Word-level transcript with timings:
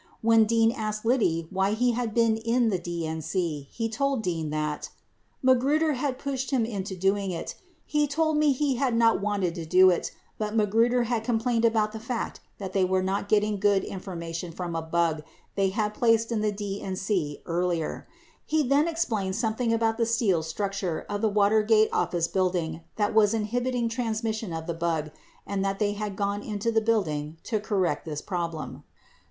57 0.23 0.27
When 0.27 0.45
Dean 0.47 0.71
asked 0.71 1.05
Liddy 1.05 1.47
why 1.51 1.73
he 1.73 1.91
had 1.91 2.11
been 2.15 2.35
in 2.37 2.69
the 2.69 2.79
DNC, 2.79 3.67
he 3.69 3.87
told 3.87 4.23
Dean 4.23 4.49
that 4.49 4.89
"Magruder 5.43 5.93
had 5.93 6.17
pushed 6.17 6.49
him 6.49 6.65
into 6.65 6.95
doing 6.97 7.29
it. 7.29 7.53
He 7.85 8.07
told 8.07 8.37
me 8.37 8.47
that 8.51 8.57
he 8.57 8.75
had 8.77 8.95
not 8.95 9.21
wanted 9.21 9.53
to 9.53 9.65
do 9.67 9.91
it, 9.91 10.09
but 10.39 10.55
Magruder 10.55 11.03
had 11.03 11.23
com 11.23 11.37
plained 11.37 11.65
about 11.65 11.91
the 11.91 11.99
fact 11.99 12.39
that 12.57 12.73
they 12.73 12.83
were 12.83 13.03
not 13.03 13.29
getting 13.29 13.59
good 13.59 13.83
information 13.83 14.51
from 14.51 14.75
a 14.75 14.81
bug 14.81 15.17
that 15.17 15.25
they 15.53 15.69
had 15.69 15.93
placed 15.93 16.31
in 16.31 16.41
the 16.41 16.51
DNC 16.51 17.41
earlier. 17.45 18.07
He 18.43 18.63
then 18.67 18.87
explained 18.87 19.35
something 19.35 19.71
about 19.71 19.97
the 19.99 20.07
steel 20.07 20.41
structure 20.41 21.05
of 21.09 21.21
the 21.21 21.29
Watergate 21.29 21.89
Office 21.93 22.27
Building 22.27 22.81
that 22.95 23.13
was 23.13 23.35
inhibiting 23.35 23.87
transmission 23.87 24.51
of 24.51 24.65
the 24.65 24.73
bug 24.73 25.11
and 25.45 25.63
that 25.63 25.77
they 25.77 25.93
had 25.93 26.15
gone 26.15 26.41
into 26.41 26.71
the 26.71 26.81
building 26.81 27.37
to 27.43 27.59
correct 27.59 28.03
this 28.05 28.23
problem." 28.23 28.81